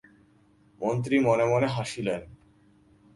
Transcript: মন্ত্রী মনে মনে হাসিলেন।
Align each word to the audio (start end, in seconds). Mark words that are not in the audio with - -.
মন্ত্রী 0.81 1.15
মনে 1.19 1.45
মনে 1.45 1.67
হাসিলেন। 1.67 2.21